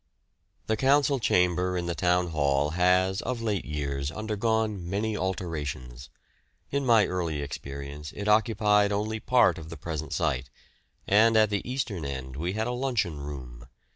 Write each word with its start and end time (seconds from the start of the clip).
The 0.65 0.75
council 0.77 1.19
chamber 1.19 1.77
in 1.77 1.85
the 1.85 1.93
Town 1.93 2.29
Hall 2.29 2.71
has 2.71 3.21
of 3.21 3.39
late 3.39 3.65
years 3.65 4.09
undergone 4.09 4.89
many 4.89 5.15
alterations. 5.15 6.09
In 6.71 6.87
my 6.87 7.05
early 7.05 7.43
experience 7.43 8.11
it 8.13 8.27
occupied 8.27 8.91
only 8.91 9.19
part 9.19 9.59
of 9.59 9.69
the 9.69 9.77
present 9.77 10.11
site, 10.11 10.49
and 11.05 11.37
at 11.37 11.51
the 11.51 11.61
eastern 11.69 12.03
end 12.03 12.35
we 12.35 12.53
had 12.53 12.65
a 12.65 12.71
luncheon 12.71 13.19
room. 13.19 13.67